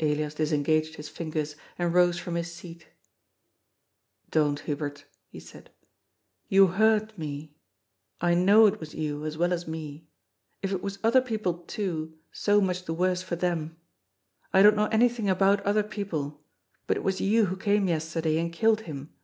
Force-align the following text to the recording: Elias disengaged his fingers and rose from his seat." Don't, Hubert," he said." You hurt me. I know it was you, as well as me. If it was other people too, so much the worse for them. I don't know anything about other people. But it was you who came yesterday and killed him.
Elias 0.00 0.34
disengaged 0.34 0.96
his 0.96 1.08
fingers 1.08 1.54
and 1.78 1.94
rose 1.94 2.18
from 2.18 2.34
his 2.34 2.52
seat." 2.52 2.88
Don't, 4.32 4.58
Hubert," 4.58 5.04
he 5.28 5.38
said." 5.38 5.70
You 6.48 6.66
hurt 6.66 7.16
me. 7.16 7.54
I 8.20 8.34
know 8.34 8.66
it 8.66 8.80
was 8.80 8.96
you, 8.96 9.24
as 9.24 9.38
well 9.38 9.52
as 9.52 9.68
me. 9.68 10.08
If 10.62 10.72
it 10.72 10.82
was 10.82 10.98
other 11.04 11.20
people 11.22 11.58
too, 11.58 12.18
so 12.32 12.60
much 12.60 12.86
the 12.86 12.92
worse 12.92 13.22
for 13.22 13.36
them. 13.36 13.76
I 14.52 14.62
don't 14.64 14.74
know 14.74 14.86
anything 14.88 15.30
about 15.30 15.60
other 15.60 15.84
people. 15.84 16.42
But 16.88 16.96
it 16.96 17.04
was 17.04 17.20
you 17.20 17.44
who 17.46 17.54
came 17.56 17.86
yesterday 17.86 18.36
and 18.38 18.52
killed 18.52 18.80
him. 18.80 19.14